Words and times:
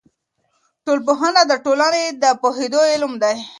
ټولنپوهنه 0.85 1.41
د 1.47 1.53
ټولني 1.65 2.03
د 2.21 2.23
پوهېدو 2.41 2.79
علم 2.91 3.13
دی. 3.23 3.37